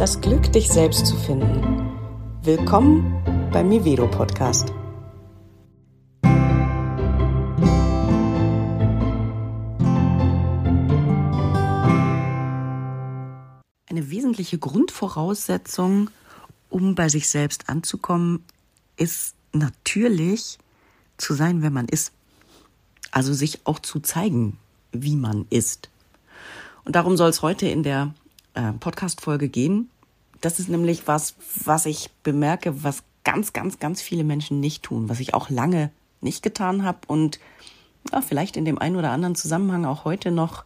das 0.00 0.18
Glück, 0.22 0.50
dich 0.54 0.70
selbst 0.70 1.04
zu 1.04 1.14
finden. 1.14 1.90
Willkommen 2.42 3.22
beim 3.52 3.68
Mivedo 3.68 4.08
Podcast. 4.08 4.72
Eine 13.90 14.08
wesentliche 14.08 14.56
Grundvoraussetzung, 14.56 16.08
um 16.70 16.94
bei 16.94 17.10
sich 17.10 17.28
selbst 17.28 17.68
anzukommen, 17.68 18.42
ist 18.96 19.34
natürlich 19.52 20.56
zu 21.18 21.34
sein, 21.34 21.60
wer 21.60 21.68
man 21.68 21.84
ist. 21.84 22.14
Also 23.10 23.34
sich 23.34 23.66
auch 23.66 23.80
zu 23.80 24.00
zeigen, 24.00 24.56
wie 24.92 25.16
man 25.16 25.44
ist. 25.50 25.90
Und 26.86 26.96
darum 26.96 27.18
soll 27.18 27.28
es 27.28 27.42
heute 27.42 27.68
in 27.68 27.82
der 27.82 28.14
äh, 28.54 28.72
Podcast-Folge 28.72 29.48
gehen. 29.48 29.90
Das 30.40 30.58
ist 30.58 30.68
nämlich 30.68 31.06
was, 31.06 31.34
was 31.64 31.86
ich 31.86 32.10
bemerke, 32.22 32.82
was 32.82 33.02
ganz, 33.24 33.52
ganz, 33.52 33.78
ganz 33.78 34.00
viele 34.00 34.24
Menschen 34.24 34.60
nicht 34.60 34.82
tun, 34.82 35.08
was 35.08 35.20
ich 35.20 35.34
auch 35.34 35.50
lange 35.50 35.90
nicht 36.20 36.42
getan 36.42 36.84
habe 36.84 37.00
und 37.06 37.38
ja, 38.12 38.22
vielleicht 38.22 38.56
in 38.56 38.64
dem 38.64 38.78
einen 38.78 38.96
oder 38.96 39.10
anderen 39.10 39.34
Zusammenhang 39.34 39.84
auch 39.84 40.04
heute 40.04 40.30
noch 40.30 40.64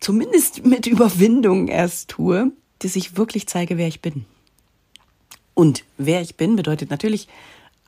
zumindest 0.00 0.64
mit 0.64 0.86
Überwindung 0.86 1.68
erst 1.68 2.08
tue, 2.10 2.52
dass 2.80 2.96
ich 2.96 3.16
wirklich 3.16 3.46
zeige, 3.46 3.78
wer 3.78 3.88
ich 3.88 4.00
bin. 4.00 4.24
Und 5.54 5.84
wer 5.96 6.20
ich 6.20 6.36
bin 6.36 6.56
bedeutet 6.56 6.90
natürlich 6.90 7.28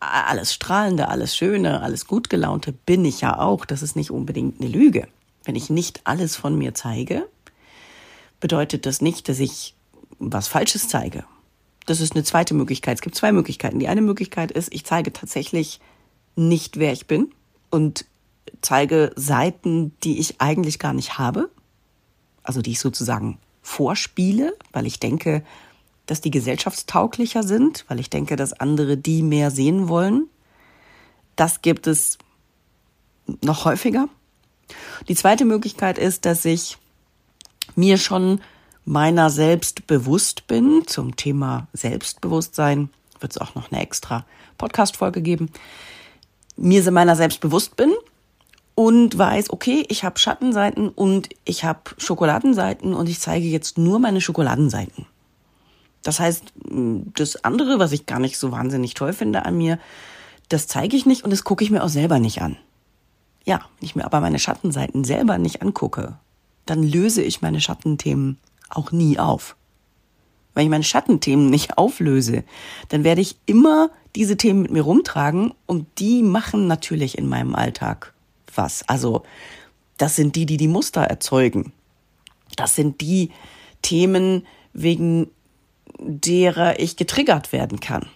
alles 0.01 0.55
Strahlende, 0.55 1.09
alles 1.09 1.37
Schöne, 1.37 1.83
alles 1.83 2.07
gut 2.07 2.31
gelaunte 2.31 2.73
bin 2.73 3.05
ich 3.05 3.21
ja 3.21 3.39
auch. 3.39 3.65
Das 3.65 3.83
ist 3.83 3.97
nicht 3.97 4.11
unbedingt 4.11 4.61
eine 4.61 4.71
Lüge. 4.71 5.07
Wenn 5.45 5.55
ich 5.55 5.71
nicht 5.71 6.01
alles 6.05 6.37
von 6.37 6.57
mir 6.57 6.75
zeige, 6.75 7.29
bedeutet 8.41 8.87
das 8.87 9.01
nicht, 9.01 9.29
dass 9.29 9.39
ich 9.39 9.75
was 10.19 10.49
Falsches 10.49 10.89
zeige. 10.89 11.25
Das 11.87 12.01
ist 12.01 12.15
eine 12.15 12.25
zweite 12.25 12.55
Möglichkeit. 12.55 12.97
Es 12.97 13.03
gibt 13.03 13.17
zwei 13.17 13.33
Möglichkeiten. 13.33 13.79
Die 13.79 13.89
eine 13.89 14.03
Möglichkeit 14.03 14.53
ist, 14.53 14.73
ich 14.73 14.85
zeige 14.85 15.13
tatsächlich 15.13 15.81
nicht, 16.37 16.79
wer 16.79 16.93
ich 16.93 17.07
bin 17.07 17.33
und 17.71 18.05
zeige 18.63 19.13
Seiten, 19.17 19.93
die 20.03 20.19
ich 20.19 20.41
eigentlich 20.41 20.79
gar 20.79 20.93
nicht 20.93 21.19
habe. 21.19 21.51
Also 22.43 22.63
die 22.63 22.73
ich 22.73 22.81
sozusagen 22.81 23.39
vorspiele, 23.63 24.57
weil 24.73 24.87
ich 24.87 25.01
denke, 25.01 25.45
dass 26.07 26.21
die 26.21 26.31
gesellschaftstauglicher 26.31 27.43
sind, 27.43 27.85
weil 27.89 28.01
ich 28.01 28.11
denke, 28.11 28.37
dass 28.37 28.53
andere 28.53 28.97
die 28.97 29.23
mehr 29.23 29.51
sehen 29.51 29.89
wollen. 29.89 30.29
Das 31.37 31.63
gibt 31.63 31.87
es 31.87 32.19
noch 33.43 33.65
häufiger. 33.65 34.09
Die 35.09 35.15
zweite 35.15 35.45
Möglichkeit 35.45 35.99
ist, 35.99 36.25
dass 36.25 36.45
ich 36.45 36.79
mir 37.77 37.99
schon 37.99 38.41
meiner 38.85 39.31
selbst 39.31 39.87
bewusst 39.87 40.47
bin. 40.47 40.83
Zum 40.87 41.17
Thema 41.17 41.69
Selbstbewusstsein 41.73 42.91
wird 43.21 43.33
es 43.33 43.39
auch 43.39 43.55
noch 43.55 43.71
eine 43.71 43.83
extra 43.83 44.25
Podcast-Folge 44.59 45.23
geben. 45.23 45.51
Mir 46.57 46.91
meiner 46.91 47.17
selbst 47.17 47.41
bewusst 47.41 47.77
bin 47.77 47.93
und 48.75 49.17
weiß, 49.17 49.51
okay, 49.51 49.85
ich 49.89 50.05
habe 50.05 50.19
Schattenseiten 50.19 50.89
und 50.89 51.29
ich 51.45 51.65
habe 51.65 51.81
Schokoladenseiten 51.99 52.95
und 52.95 53.09
ich 53.09 53.21
zeige 53.21 53.47
jetzt 53.47 53.79
nur 53.79 53.99
meine 53.99 54.21
Schokoladenseiten. 54.21 55.07
Das 56.03 56.19
heißt, 56.19 56.53
das 56.65 57.45
andere, 57.45 57.79
was 57.79 57.93
ich 57.93 58.07
gar 58.07 58.19
nicht 58.19 58.39
so 58.39 58.53
wahnsinnig 58.53 58.95
toll 58.95 59.13
finde 59.13 59.45
an 59.45 59.57
mir, 59.59 59.79
das 60.49 60.67
zeige 60.67 60.97
ich 60.97 61.07
nicht 61.07 61.25
und 61.25 61.31
das 61.31 61.45
gucke 61.45 61.63
ich 61.63 61.71
mir 61.71 61.85
auch 61.85 61.89
selber 61.89 62.19
nicht 62.19 62.41
an. 62.41 62.57
Ja, 63.45 63.57
wenn 63.79 63.87
ich 63.87 63.97
mir 63.97 64.05
aber 64.05 64.21
meine 64.21 64.39
Schattenseiten 64.39 65.05
selber 65.05 65.39
nicht 65.39 65.63
angucke, 65.63 66.19
dann 66.67 66.83
löse 66.83 67.23
ich 67.23 67.43
meine 67.43 67.61
Schattenthemen 67.61 68.39
auch 68.69 68.93
nie 68.93 69.19
auf. 69.19 69.57
Wenn 70.55 70.65
ich 70.65 70.71
meine 70.71 70.85
Schattenthemen 70.85 71.49
nicht 71.49 71.79
auflöse, 71.79 72.45
dann 72.89 73.05
werde 73.05 73.21
ich 73.21 73.37
immer 73.47 73.91
diese 74.17 74.37
Themen 74.37 74.63
mit 74.63 74.73
mir 74.73 74.83
rumtragen 74.83 75.55
und 75.67 75.87
die 75.99 76.23
machen 76.23 76.67
natürlich 76.67 77.19
in 77.19 77.29
meinem 77.29 77.55
Alltag 77.55 78.13
was. 78.55 78.89
Also 78.89 79.23
das 79.97 80.17
sind 80.17 80.35
die, 80.37 80.47
die 80.47 80.57
die 80.57 80.69
Muster 80.69 81.03
erzeugen. 81.03 81.73
Das 82.57 82.75
sind 82.75 83.01
die 83.01 83.31
Themen, 83.83 84.47
wegen 84.73 85.31
derer 85.99 86.81
ich 86.81 86.97
getriggert 86.97 87.53
werden 87.53 87.81
kann. 87.81 88.07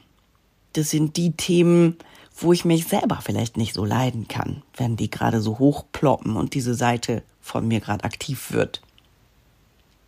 Das 0.72 0.90
sind 0.90 1.16
die 1.16 1.32
Themen, 1.32 1.96
wo 2.36 2.52
ich 2.52 2.64
mich 2.64 2.86
selber 2.86 3.20
vielleicht 3.22 3.56
nicht 3.56 3.74
so 3.74 3.84
leiden 3.84 4.26
kann, 4.26 4.62
wenn 4.76 4.96
die 4.96 5.10
gerade 5.10 5.40
so 5.40 5.58
hochploppen 5.58 6.36
und 6.36 6.54
diese 6.54 6.74
Seite 6.74 7.22
von 7.44 7.68
mir 7.68 7.80
gerade 7.80 8.04
aktiv 8.04 8.50
wird. 8.50 8.80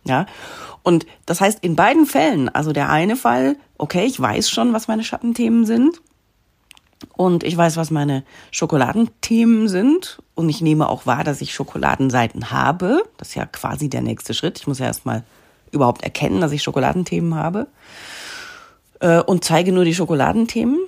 Ja, 0.03 0.25
und 0.83 1.05
das 1.25 1.41
heißt 1.41 1.59
in 1.61 1.75
beiden 1.75 2.05
Fällen, 2.05 2.49
also 2.49 2.71
der 2.71 2.89
eine 2.89 3.15
Fall, 3.15 3.57
okay, 3.77 4.05
ich 4.05 4.19
weiß 4.19 4.49
schon, 4.49 4.73
was 4.73 4.87
meine 4.87 5.03
Schattenthemen 5.03 5.65
sind 5.65 6.01
und 7.13 7.43
ich 7.43 7.55
weiß, 7.55 7.77
was 7.77 7.91
meine 7.91 8.23
Schokoladenthemen 8.51 9.67
sind 9.67 10.19
und 10.33 10.49
ich 10.49 10.61
nehme 10.61 10.89
auch 10.89 11.05
wahr, 11.05 11.23
dass 11.23 11.41
ich 11.41 11.53
Schokoladenseiten 11.53 12.51
habe. 12.51 13.03
Das 13.17 13.29
ist 13.29 13.35
ja 13.35 13.45
quasi 13.45 13.89
der 13.89 14.01
nächste 14.01 14.33
Schritt. 14.33 14.59
Ich 14.59 14.67
muss 14.67 14.79
ja 14.79 14.85
erstmal 14.85 15.23
überhaupt 15.71 16.03
erkennen, 16.03 16.41
dass 16.41 16.53
ich 16.53 16.63
Schokoladenthemen 16.63 17.35
habe 17.35 17.67
äh, 19.01 19.21
und 19.21 19.43
zeige 19.43 19.73
nur 19.73 19.83
die 19.83 19.95
Schokoladenthemen. 19.95 20.79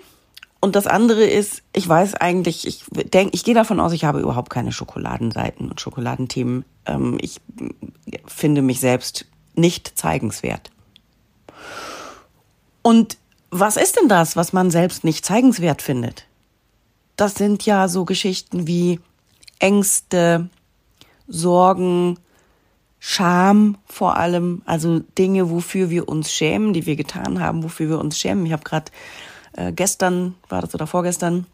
Und 0.62 0.76
das 0.76 0.88
andere 0.88 1.24
ist, 1.24 1.64
ich 1.74 1.88
weiß 1.88 2.16
eigentlich, 2.16 2.68
ich 2.68 2.84
denke, 2.92 3.34
ich 3.34 3.44
gehe 3.44 3.54
davon 3.54 3.80
aus, 3.80 3.94
ich 3.94 4.04
habe 4.04 4.20
überhaupt 4.20 4.50
keine 4.50 4.72
Schokoladenseiten 4.72 5.70
und 5.70 5.80
Schokoladenthemen. 5.80 6.66
Ähm, 6.86 7.18
ich 7.22 7.40
finde 8.26 8.62
mich 8.62 8.80
selbst 8.82 9.26
nicht 9.56 9.98
zeigenswert. 9.98 10.70
Und 12.82 13.18
was 13.52 13.78
ist 13.78 13.98
denn 13.98 14.10
das, 14.10 14.36
was 14.36 14.54
man 14.54 14.70
selbst 14.70 15.04
nicht 15.04 15.26
zeigenswert 15.26 15.82
findet? 15.82 16.26
Das 17.16 17.36
sind 17.36 17.66
ja 17.66 17.88
so 17.88 18.06
Geschichten 18.06 18.68
wie 18.68 19.00
Ängste, 19.60 20.50
Sorgen, 21.28 22.18
Scham 23.02 23.78
vor 23.86 24.18
allem, 24.18 24.62
also 24.66 25.00
Dinge, 25.00 25.50
wofür 25.50 25.90
wir 25.90 26.10
uns 26.10 26.34
schämen, 26.34 26.74
die 26.74 26.86
wir 26.86 26.98
getan 26.98 27.40
haben, 27.40 27.64
wofür 27.64 27.90
wir 27.90 28.00
uns 28.00 28.20
schämen. 28.20 28.46
Ich 28.46 28.52
habe 28.52 28.64
gerade 28.64 28.92
äh, 29.60 29.74
gestern, 29.74 30.36
war 30.48 30.62
das 30.62 30.74
oder 30.74 30.88
vorgestern, 30.88 31.46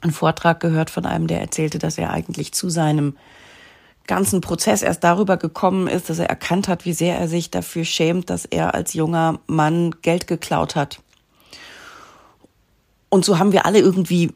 einen 0.00 0.12
Vortrag 0.12 0.60
gehört 0.60 0.90
von 0.90 1.06
einem, 1.06 1.26
der 1.26 1.40
erzählte, 1.40 1.78
dass 1.78 1.98
er 1.98 2.10
eigentlich 2.10 2.52
zu 2.52 2.68
seinem 2.68 3.16
ganzen 4.06 4.40
Prozess 4.40 4.82
erst 4.82 5.02
darüber 5.02 5.36
gekommen 5.36 5.88
ist, 5.88 6.08
dass 6.08 6.18
er 6.18 6.28
erkannt 6.28 6.68
hat, 6.68 6.84
wie 6.84 6.92
sehr 6.92 7.18
er 7.18 7.28
sich 7.28 7.50
dafür 7.50 7.84
schämt, 7.84 8.30
dass 8.30 8.44
er 8.44 8.74
als 8.74 8.94
junger 8.94 9.40
Mann 9.46 9.94
Geld 10.02 10.26
geklaut 10.26 10.76
hat. 10.76 11.00
Und 13.08 13.24
so 13.24 13.38
haben 13.38 13.52
wir 13.52 13.66
alle 13.66 13.80
irgendwie 13.80 14.30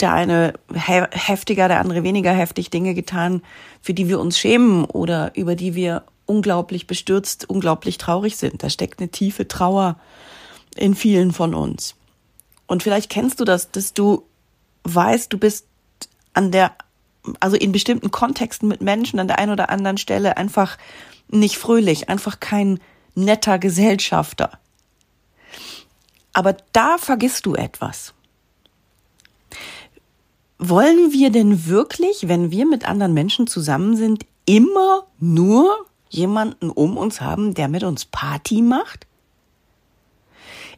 der 0.00 0.12
eine 0.12 0.54
heftiger, 0.68 1.68
der 1.68 1.80
andere 1.80 2.02
weniger 2.02 2.32
heftig 2.32 2.70
Dinge 2.70 2.94
getan, 2.94 3.42
für 3.80 3.94
die 3.94 4.08
wir 4.08 4.20
uns 4.20 4.38
schämen 4.38 4.84
oder 4.84 5.32
über 5.34 5.56
die 5.56 5.74
wir 5.74 6.04
unglaublich 6.26 6.86
bestürzt, 6.86 7.48
unglaublich 7.48 7.98
traurig 7.98 8.36
sind. 8.36 8.62
Da 8.62 8.70
steckt 8.70 9.00
eine 9.00 9.10
tiefe 9.10 9.48
Trauer 9.48 9.96
in 10.78 10.94
vielen 10.94 11.32
von 11.32 11.54
uns. 11.54 11.94
Und 12.66 12.82
vielleicht 12.82 13.10
kennst 13.10 13.40
du 13.40 13.44
das, 13.44 13.70
dass 13.70 13.92
du 13.92 14.24
weißt, 14.84 15.32
du 15.32 15.38
bist 15.38 15.66
an 16.32 16.50
der, 16.50 16.72
also 17.40 17.56
in 17.56 17.72
bestimmten 17.72 18.10
Kontexten 18.10 18.68
mit 18.68 18.80
Menschen 18.80 19.18
an 19.18 19.28
der 19.28 19.38
einen 19.38 19.52
oder 19.52 19.70
anderen 19.70 19.98
Stelle 19.98 20.36
einfach 20.36 20.78
nicht 21.28 21.56
fröhlich, 21.56 22.08
einfach 22.08 22.40
kein 22.40 22.80
netter 23.14 23.58
Gesellschafter. 23.58 24.58
Aber 26.32 26.56
da 26.72 26.98
vergisst 26.98 27.46
du 27.46 27.54
etwas. 27.54 28.12
Wollen 30.58 31.12
wir 31.12 31.30
denn 31.30 31.66
wirklich, 31.66 32.28
wenn 32.28 32.50
wir 32.50 32.66
mit 32.66 32.88
anderen 32.88 33.14
Menschen 33.14 33.46
zusammen 33.46 33.96
sind, 33.96 34.26
immer 34.46 35.06
nur 35.18 35.86
jemanden 36.08 36.70
um 36.70 36.96
uns 36.96 37.20
haben, 37.20 37.54
der 37.54 37.68
mit 37.68 37.84
uns 37.84 38.04
Party 38.04 38.62
macht? 38.62 39.06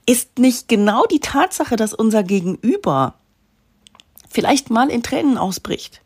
Ist 0.06 0.38
nicht 0.38 0.68
genau 0.68 1.04
die 1.06 1.20
Tatsache, 1.20 1.76
dass 1.76 1.92
unser 1.92 2.22
Gegenüber 2.22 3.14
vielleicht 4.30 4.70
mal 4.70 4.88
in 4.88 5.02
Tränen 5.02 5.36
ausbricht 5.36 6.00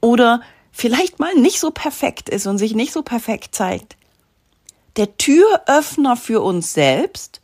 oder 0.00 0.40
vielleicht 0.72 1.18
mal 1.18 1.34
nicht 1.34 1.60
so 1.60 1.70
perfekt 1.70 2.28
ist 2.28 2.46
und 2.46 2.58
sich 2.58 2.74
nicht 2.74 2.92
so 2.92 3.02
perfekt 3.02 3.54
zeigt, 3.54 3.96
der 4.96 5.16
Türöffner 5.16 6.16
für 6.16 6.40
uns 6.40 6.72
selbst, 6.72 7.40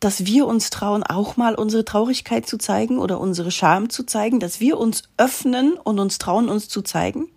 dass 0.00 0.26
wir 0.26 0.46
uns 0.46 0.70
trauen, 0.70 1.02
auch 1.02 1.36
mal 1.36 1.54
unsere 1.54 1.84
Traurigkeit 1.84 2.46
zu 2.46 2.58
zeigen 2.58 2.98
oder 2.98 3.20
unsere 3.20 3.50
Scham 3.50 3.88
zu 3.88 4.04
zeigen, 4.04 4.38
dass 4.38 4.60
wir 4.60 4.78
uns 4.78 5.04
öffnen 5.16 5.74
und 5.74 5.98
uns 5.98 6.18
trauen, 6.18 6.48
uns 6.48 6.68
zu 6.68 6.82
zeigen? 6.82 7.28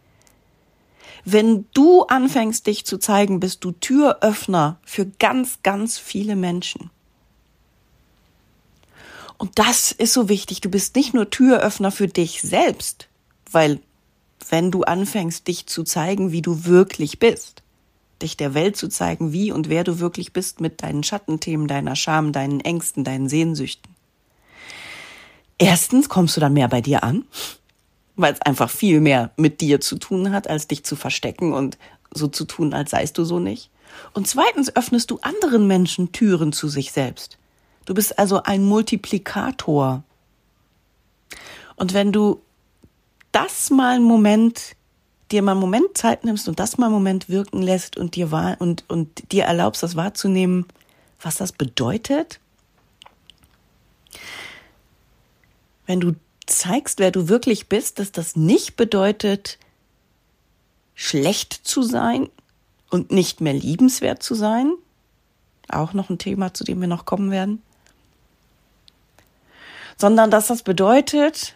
Wenn 1.23 1.65
du 1.73 2.03
anfängst, 2.03 2.67
dich 2.67 2.85
zu 2.85 2.97
zeigen, 2.97 3.39
bist 3.39 3.63
du 3.63 3.71
Türöffner 3.71 4.79
für 4.85 5.05
ganz, 5.05 5.59
ganz 5.63 5.97
viele 5.97 6.35
Menschen. 6.35 6.89
Und 9.37 9.59
das 9.59 9.91
ist 9.91 10.13
so 10.13 10.29
wichtig. 10.29 10.61
Du 10.61 10.69
bist 10.69 10.95
nicht 10.95 11.13
nur 11.13 11.29
Türöffner 11.29 11.91
für 11.91 12.07
dich 12.07 12.41
selbst, 12.41 13.07
weil 13.51 13.79
wenn 14.49 14.71
du 14.71 14.83
anfängst, 14.83 15.47
dich 15.47 15.67
zu 15.67 15.83
zeigen, 15.83 16.31
wie 16.31 16.41
du 16.41 16.65
wirklich 16.65 17.19
bist, 17.19 17.63
dich 18.21 18.37
der 18.37 18.53
Welt 18.53 18.77
zu 18.77 18.87
zeigen, 18.87 19.31
wie 19.33 19.51
und 19.51 19.69
wer 19.69 19.83
du 19.83 19.99
wirklich 19.99 20.33
bist 20.33 20.59
mit 20.59 20.81
deinen 20.81 21.03
Schattenthemen, 21.03 21.67
deiner 21.67 21.95
Scham, 21.95 22.31
deinen 22.31 22.61
Ängsten, 22.61 23.03
deinen 23.03 23.29
Sehnsüchten. 23.29 23.93
Erstens 25.59 26.09
kommst 26.09 26.35
du 26.35 26.41
dann 26.41 26.53
mehr 26.53 26.67
bei 26.67 26.81
dir 26.81 27.03
an, 27.03 27.25
weil 28.15 28.33
es 28.33 28.41
einfach 28.41 28.69
viel 28.69 29.01
mehr 29.01 29.31
mit 29.37 29.61
dir 29.61 29.81
zu 29.81 29.97
tun 29.97 30.31
hat, 30.31 30.49
als 30.49 30.67
dich 30.67 30.83
zu 30.83 30.95
verstecken 30.95 31.53
und 31.53 31.77
so 32.11 32.27
zu 32.27 32.45
tun, 32.45 32.73
als 32.73 32.91
seist 32.91 33.17
du 33.17 33.23
so 33.23 33.39
nicht. 33.39 33.69
Und 34.13 34.27
zweitens 34.27 34.75
öffnest 34.75 35.11
du 35.11 35.19
anderen 35.21 35.67
Menschen 35.67 36.11
Türen 36.11 36.53
zu 36.53 36.67
sich 36.67 36.91
selbst. 36.91 37.37
Du 37.87 37.93
bist 37.93 38.19
also 38.19 38.43
ein 38.43 38.65
Multiplikator. 38.65 40.03
Und 41.77 41.93
wenn 41.93 42.11
du 42.11 42.41
das 43.31 43.69
mal 43.69 43.95
einen 43.95 44.03
Moment, 44.03 44.75
dir 45.31 45.41
mal 45.41 45.53
einen 45.53 45.61
Moment 45.61 45.97
Zeit 45.97 46.25
nimmst 46.25 46.49
und 46.49 46.59
das 46.59 46.77
mal 46.77 46.87
einen 46.87 46.95
Moment 46.95 47.29
wirken 47.29 47.61
lässt 47.61 47.95
und 47.95 48.15
dir 48.17 48.29
und, 48.59 48.83
und 48.89 49.31
dir 49.31 49.45
erlaubst, 49.45 49.83
das 49.83 49.95
wahrzunehmen, 49.95 50.65
was 51.21 51.37
das 51.37 51.53
bedeutet, 51.53 52.41
wenn 55.85 56.01
du 56.01 56.13
zeigst, 56.45 56.99
wer 56.99 57.11
du 57.11 57.29
wirklich 57.29 57.69
bist, 57.69 57.99
dass 57.99 58.11
das 58.11 58.35
nicht 58.35 58.75
bedeutet, 58.75 59.59
schlecht 60.93 61.53
zu 61.53 61.83
sein 61.83 62.27
und 62.89 63.11
nicht 63.11 63.39
mehr 63.39 63.53
liebenswert 63.53 64.21
zu 64.21 64.35
sein. 64.35 64.73
Auch 65.69 65.93
noch 65.93 66.09
ein 66.09 66.17
Thema, 66.17 66.53
zu 66.53 66.65
dem 66.65 66.81
wir 66.81 66.89
noch 66.89 67.05
kommen 67.05 67.31
werden. 67.31 67.61
Sondern 69.97 70.31
dass 70.31 70.47
das 70.47 70.63
bedeutet, 70.63 71.55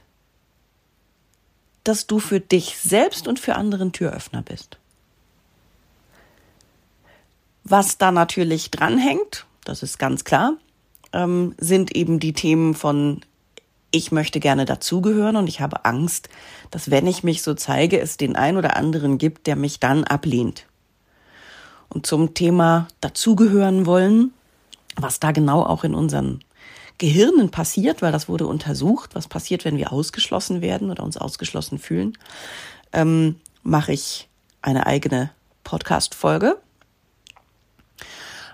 dass 1.83 2.07
du 2.07 2.19
für 2.19 2.39
dich 2.39 2.77
selbst 2.77 3.27
und 3.27 3.39
für 3.39 3.55
anderen 3.55 3.91
Türöffner 3.91 4.41
bist. 4.41 4.77
Was 7.63 7.97
da 7.97 8.11
natürlich 8.11 8.71
dranhängt, 8.71 9.45
das 9.63 9.83
ist 9.83 9.99
ganz 9.99 10.23
klar, 10.23 10.53
ähm, 11.13 11.55
sind 11.57 11.95
eben 11.95 12.19
die 12.19 12.33
Themen 12.33 12.73
von 12.73 13.21
ich 13.91 14.11
möchte 14.11 14.39
gerne 14.39 14.65
dazugehören 14.65 15.35
und 15.35 15.47
ich 15.47 15.59
habe 15.59 15.83
Angst, 15.83 16.29
dass 16.71 16.89
wenn 16.91 17.05
ich 17.07 17.23
mich 17.23 17.43
so 17.43 17.53
zeige, 17.53 17.99
es 17.99 18.15
den 18.15 18.37
einen 18.37 18.57
oder 18.57 18.77
anderen 18.77 19.17
gibt, 19.17 19.47
der 19.47 19.57
mich 19.57 19.81
dann 19.81 20.05
ablehnt. 20.05 20.65
Und 21.89 22.05
zum 22.05 22.33
Thema 22.33 22.87
dazugehören 23.01 23.85
wollen, 23.85 24.33
was 24.95 25.19
da 25.19 25.31
genau 25.33 25.63
auch 25.63 25.83
in 25.83 25.93
unseren 25.93 26.39
Gehirnen 27.01 27.49
passiert, 27.49 28.01
weil 28.01 28.11
das 28.11 28.29
wurde 28.29 28.45
untersucht, 28.45 29.15
was 29.15 29.27
passiert, 29.27 29.65
wenn 29.65 29.77
wir 29.77 29.91
ausgeschlossen 29.91 30.61
werden 30.61 30.91
oder 30.91 31.03
uns 31.03 31.17
ausgeschlossen 31.17 31.79
fühlen, 31.79 32.17
ähm, 32.93 33.37
mache 33.63 33.91
ich 33.91 34.29
eine 34.61 34.85
eigene 34.85 35.31
Podcast-Folge. 35.63 36.57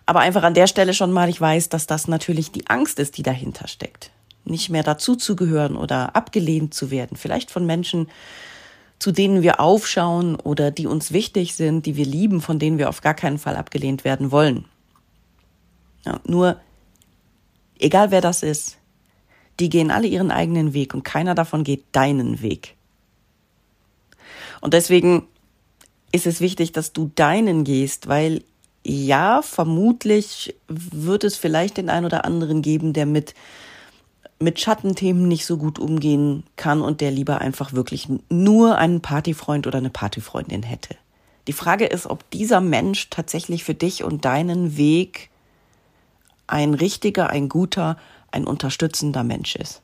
Aber 0.05 0.21
einfach 0.21 0.43
an 0.43 0.53
der 0.53 0.67
Stelle 0.67 0.93
schon 0.93 1.11
mal, 1.11 1.27
ich 1.27 1.41
weiß, 1.41 1.67
dass 1.67 1.87
das 1.87 2.07
natürlich 2.07 2.51
die 2.51 2.67
Angst 2.67 2.99
ist, 2.99 3.17
die 3.17 3.23
dahinter 3.23 3.67
steckt 3.67 4.11
nicht 4.49 4.69
mehr 4.69 4.83
dazuzugehören 4.83 5.75
oder 5.75 6.15
abgelehnt 6.15 6.73
zu 6.73 6.91
werden. 6.91 7.17
Vielleicht 7.17 7.51
von 7.51 7.65
Menschen, 7.65 8.07
zu 8.99 9.11
denen 9.11 9.41
wir 9.41 9.59
aufschauen 9.59 10.35
oder 10.35 10.71
die 10.71 10.87
uns 10.87 11.11
wichtig 11.11 11.55
sind, 11.55 11.85
die 11.85 11.95
wir 11.95 12.05
lieben, 12.05 12.41
von 12.41 12.59
denen 12.59 12.77
wir 12.77 12.89
auf 12.89 13.01
gar 13.01 13.13
keinen 13.13 13.37
Fall 13.37 13.55
abgelehnt 13.55 14.03
werden 14.03 14.31
wollen. 14.31 14.65
Ja, 16.05 16.19
nur, 16.25 16.59
egal 17.79 18.11
wer 18.11 18.21
das 18.21 18.43
ist, 18.43 18.77
die 19.59 19.69
gehen 19.69 19.91
alle 19.91 20.07
ihren 20.07 20.31
eigenen 20.31 20.73
Weg 20.73 20.93
und 20.93 21.03
keiner 21.03 21.35
davon 21.35 21.63
geht 21.63 21.83
deinen 21.91 22.41
Weg. 22.41 22.75
Und 24.61 24.73
deswegen 24.73 25.27
ist 26.11 26.27
es 26.27 26.41
wichtig, 26.41 26.71
dass 26.71 26.93
du 26.93 27.11
deinen 27.15 27.63
gehst, 27.63 28.07
weil 28.07 28.43
ja, 28.83 29.41
vermutlich 29.41 30.55
wird 30.67 31.23
es 31.23 31.35
vielleicht 31.35 31.77
den 31.77 31.89
einen 31.89 32.05
oder 32.05 32.25
anderen 32.25 32.61
geben, 32.61 32.93
der 32.93 33.05
mit 33.05 33.33
mit 34.39 34.59
Schattenthemen 34.59 35.27
nicht 35.27 35.45
so 35.45 35.57
gut 35.57 35.79
umgehen 35.79 36.43
kann 36.57 36.81
und 36.81 37.01
der 37.01 37.11
lieber 37.11 37.41
einfach 37.41 37.73
wirklich 37.73 38.07
nur 38.29 38.77
einen 38.77 39.01
Partyfreund 39.01 39.65
oder 39.65 39.79
eine 39.79 39.89
Partyfreundin 39.89 40.63
hätte. 40.63 40.95
Die 41.47 41.53
Frage 41.53 41.85
ist, 41.85 42.07
ob 42.07 42.29
dieser 42.31 42.61
Mensch 42.61 43.09
tatsächlich 43.09 43.63
für 43.63 43.73
dich 43.73 44.03
und 44.03 44.25
deinen 44.25 44.77
Weg 44.77 45.29
ein 46.47 46.73
richtiger, 46.73 47.29
ein 47.29 47.49
guter, 47.49 47.97
ein 48.31 48.45
unterstützender 48.45 49.23
Mensch 49.23 49.55
ist. 49.55 49.81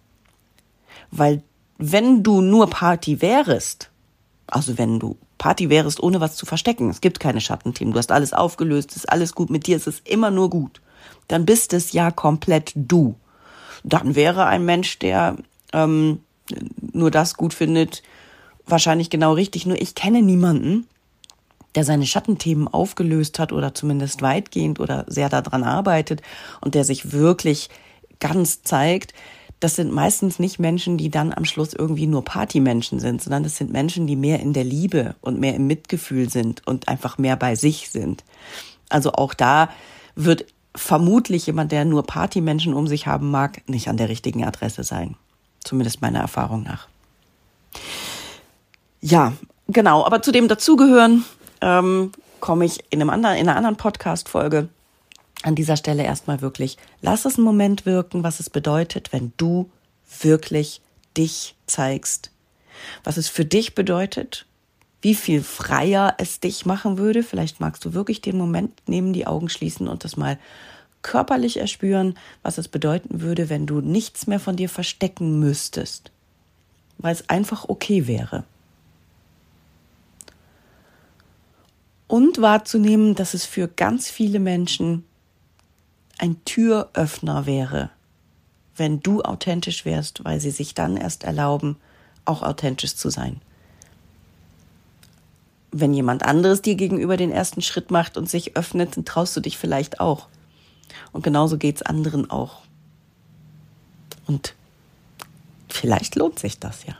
Weil 1.11 1.43
wenn 1.77 2.23
du 2.23 2.41
nur 2.41 2.69
Party 2.69 3.21
wärst, 3.21 3.89
also 4.47 4.77
wenn 4.77 4.99
du 4.99 5.17
Party 5.37 5.69
wärst, 5.69 6.01
ohne 6.01 6.21
was 6.21 6.35
zu 6.35 6.45
verstecken, 6.45 6.89
es 6.89 7.01
gibt 7.01 7.19
keine 7.19 7.41
Schattenthemen, 7.41 7.93
du 7.93 7.99
hast 7.99 8.11
alles 8.11 8.33
aufgelöst, 8.33 8.91
es 8.91 8.97
ist 8.97 9.09
alles 9.09 9.35
gut 9.35 9.49
mit 9.49 9.67
dir, 9.67 9.77
es 9.77 9.87
ist 9.87 10.07
immer 10.07 10.31
nur 10.31 10.49
gut, 10.49 10.81
dann 11.27 11.45
bist 11.45 11.73
es 11.73 11.91
ja 11.91 12.11
komplett 12.11 12.71
du 12.75 13.15
dann 13.83 14.15
wäre 14.15 14.45
ein 14.45 14.65
Mensch, 14.65 14.99
der 14.99 15.35
ähm, 15.73 16.21
nur 16.93 17.11
das 17.11 17.35
gut 17.35 17.53
findet, 17.53 18.01
wahrscheinlich 18.65 19.09
genau 19.09 19.33
richtig. 19.33 19.65
Nur 19.65 19.81
ich 19.81 19.95
kenne 19.95 20.21
niemanden, 20.21 20.87
der 21.75 21.83
seine 21.83 22.05
Schattenthemen 22.05 22.67
aufgelöst 22.67 23.39
hat 23.39 23.51
oder 23.51 23.73
zumindest 23.73 24.21
weitgehend 24.21 24.79
oder 24.79 25.05
sehr 25.07 25.29
daran 25.29 25.63
arbeitet 25.63 26.21
und 26.61 26.75
der 26.75 26.83
sich 26.83 27.11
wirklich 27.11 27.69
ganz 28.19 28.63
zeigt. 28.63 29.13
Das 29.59 29.75
sind 29.75 29.91
meistens 29.91 30.39
nicht 30.39 30.59
Menschen, 30.59 30.97
die 30.97 31.09
dann 31.09 31.33
am 31.33 31.45
Schluss 31.45 31.73
irgendwie 31.73 32.07
nur 32.07 32.23
Partymenschen 32.25 32.99
sind, 32.99 33.21
sondern 33.21 33.43
das 33.43 33.57
sind 33.57 33.71
Menschen, 33.71 34.07
die 34.07 34.15
mehr 34.15 34.39
in 34.39 34.53
der 34.53 34.65
Liebe 34.65 35.15
und 35.21 35.39
mehr 35.39 35.55
im 35.55 35.67
Mitgefühl 35.67 36.29
sind 36.29 36.65
und 36.67 36.89
einfach 36.89 37.17
mehr 37.17 37.37
bei 37.37 37.55
sich 37.55 37.89
sind. 37.89 38.23
Also 38.89 39.13
auch 39.13 39.33
da 39.33 39.69
wird 40.15 40.45
vermutlich 40.75 41.47
jemand, 41.47 41.71
der 41.71 41.85
nur 41.85 42.03
Partymenschen 42.03 42.73
um 42.73 42.87
sich 42.87 43.07
haben 43.07 43.31
mag, 43.31 43.67
nicht 43.69 43.87
an 43.87 43.97
der 43.97 44.09
richtigen 44.09 44.43
Adresse 44.43 44.83
sein. 44.83 45.15
Zumindest 45.63 46.01
meiner 46.01 46.19
Erfahrung 46.19 46.63
nach. 46.63 46.87
Ja, 48.99 49.33
genau. 49.67 50.05
Aber 50.05 50.21
zu 50.21 50.31
dem 50.31 50.47
dazugehören 50.47 51.23
ähm, 51.63 52.11
komme 52.41 52.65
ich 52.65 52.83
in, 52.89 53.01
einem 53.01 53.09
anderen, 53.09 53.37
in 53.37 53.47
einer 53.47 53.57
anderen 53.57 53.77
Podcast-Folge. 53.77 54.67
An 55.43 55.55
dieser 55.55 55.77
Stelle 55.77 56.03
erstmal 56.03 56.41
wirklich, 56.41 56.77
lass 57.01 57.25
es 57.25 57.35
einen 57.35 57.45
Moment 57.45 57.85
wirken, 57.85 58.23
was 58.23 58.39
es 58.39 58.49
bedeutet, 58.49 59.11
wenn 59.11 59.33
du 59.37 59.69
wirklich 60.21 60.81
dich 61.17 61.55
zeigst. 61.65 62.31
Was 63.03 63.17
es 63.17 63.29
für 63.29 63.45
dich 63.45 63.75
bedeutet, 63.75 64.45
wie 65.01 65.15
viel 65.15 65.43
freier 65.43 66.15
es 66.17 66.39
dich 66.39 66.65
machen 66.65 66.97
würde. 66.97 67.23
Vielleicht 67.23 67.59
magst 67.59 67.83
du 67.83 67.93
wirklich 67.93 68.21
den 68.21 68.37
Moment 68.37 68.71
nehmen, 68.87 69.13
die 69.13 69.27
Augen 69.27 69.49
schließen 69.49 69.87
und 69.87 70.03
das 70.03 70.17
mal 70.17 70.39
körperlich 71.01 71.57
erspüren, 71.57 72.17
was 72.41 72.57
es 72.57 72.69
bedeuten 72.69 73.21
würde, 73.21 73.49
wenn 73.49 73.65
du 73.65 73.81
nichts 73.81 74.27
mehr 74.27 74.39
von 74.39 74.55
dir 74.55 74.69
verstecken 74.69 75.39
müsstest, 75.39 76.11
weil 76.97 77.13
es 77.13 77.29
einfach 77.29 77.67
okay 77.67 78.07
wäre. 78.07 78.45
Und 82.13 82.41
wahrzunehmen, 82.41 83.15
dass 83.15 83.33
es 83.33 83.43
für 83.43 83.67
ganz 83.67 84.07
viele 84.07 84.39
Menschen 84.39 85.03
ein 86.19 86.43
Türöffner 86.45 87.47
wäre, 87.47 87.89
wenn 88.75 88.99
du 88.99 89.23
authentisch 89.23 89.83
wärst, 89.83 90.23
weil 90.23 90.39
sie 90.39 90.51
sich 90.51 90.75
dann 90.75 90.95
erst 90.95 91.23
erlauben, 91.23 91.77
auch 92.25 92.43
authentisch 92.43 92.95
zu 92.95 93.09
sein 93.09 93.41
wenn 95.73 95.93
jemand 95.93 96.23
anderes 96.23 96.61
dir 96.61 96.75
gegenüber 96.75 97.17
den 97.17 97.31
ersten 97.31 97.61
Schritt 97.61 97.89
macht 97.89 98.15
und 98.15 98.29
sich 98.29 98.55
öffnet, 98.55 98.95
dann 98.95 99.05
traust 99.05 99.35
du 99.35 99.41
dich 99.41 99.57
vielleicht 99.57 99.99
auch. 99.99 100.27
Und 101.11 101.23
genauso 101.23 101.57
geht's 101.57 101.81
anderen 101.81 102.29
auch. 102.29 102.61
Und 104.27 104.53
vielleicht 105.67 106.15
lohnt 106.15 106.37
sich 106.37 106.59
das 106.59 106.85
ja. 106.85 106.95